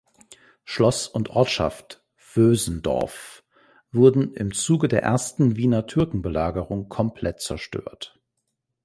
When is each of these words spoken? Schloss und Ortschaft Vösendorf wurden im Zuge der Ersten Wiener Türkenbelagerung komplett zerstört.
Schloss 0.65 1.07
und 1.07 1.29
Ortschaft 1.29 2.03
Vösendorf 2.15 3.43
wurden 3.91 4.33
im 4.33 4.51
Zuge 4.51 4.87
der 4.87 5.03
Ersten 5.03 5.57
Wiener 5.57 5.85
Türkenbelagerung 5.85 6.89
komplett 6.89 7.39
zerstört. 7.39 8.19